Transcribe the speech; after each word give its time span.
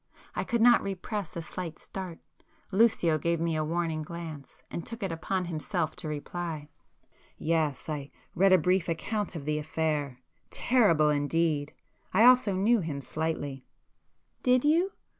I 0.35 0.43
could 0.43 0.61
not 0.61 0.81
repress 0.81 1.35
a 1.37 1.43
slight 1.43 1.77
start. 1.77 2.17
Lucio 2.71 3.19
gave 3.19 3.39
me 3.39 3.55
a 3.55 3.63
warning 3.63 4.01
glance, 4.01 4.63
and 4.71 4.83
took 4.83 5.03
it 5.03 5.11
upon 5.11 5.45
himself 5.45 5.95
to 5.97 6.07
reply. 6.07 6.69
"Yes, 7.37 7.87
I 7.87 8.09
read 8.33 8.51
a 8.51 8.57
brief 8.57 8.89
account 8.89 9.35
of 9.35 9.45
the 9.45 9.59
affair—terrible 9.59 11.11
indeed! 11.11 11.73
I 12.15 12.23
also 12.23 12.53
knew 12.55 12.79
him 12.79 12.99
slightly." 12.99 13.63
"Did 14.41 14.65
you? 14.65 14.93